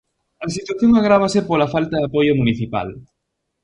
A 0.45 0.47
situación 0.57 0.91
agrávase 0.95 1.39
pola 1.49 1.71
falta 1.73 1.95
de 1.97 2.05
apoio 2.07 2.33
municipal. 2.41 2.87